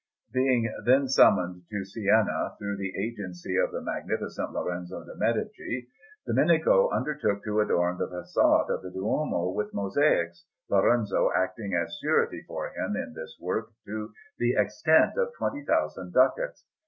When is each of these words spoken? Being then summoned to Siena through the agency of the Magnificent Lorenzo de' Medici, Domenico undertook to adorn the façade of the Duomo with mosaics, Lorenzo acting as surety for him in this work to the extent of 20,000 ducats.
Being 0.33 0.67
then 0.83 1.07
summoned 1.07 1.61
to 1.69 1.85
Siena 1.85 2.55
through 2.57 2.77
the 2.77 2.91
agency 2.99 3.55
of 3.55 3.69
the 3.71 3.83
Magnificent 3.83 4.51
Lorenzo 4.51 5.03
de' 5.03 5.15
Medici, 5.15 5.89
Domenico 6.25 6.89
undertook 6.89 7.43
to 7.43 7.59
adorn 7.59 7.99
the 7.99 8.07
façade 8.07 8.71
of 8.71 8.81
the 8.81 8.89
Duomo 8.89 9.51
with 9.51 9.75
mosaics, 9.75 10.45
Lorenzo 10.71 11.29
acting 11.35 11.75
as 11.75 11.95
surety 12.01 12.41
for 12.47 12.69
him 12.69 12.95
in 12.95 13.13
this 13.13 13.37
work 13.39 13.69
to 13.85 14.11
the 14.39 14.55
extent 14.55 15.15
of 15.19 15.35
20,000 15.37 16.11
ducats. 16.11 16.65